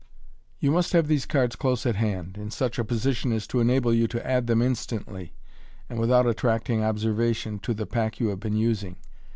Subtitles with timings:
[0.57, 3.93] You must have these cards close at hand, in such a position as to enable
[3.93, 5.35] you to add them instantly,
[5.91, 8.95] and without attracting observation, to the pack you have been using.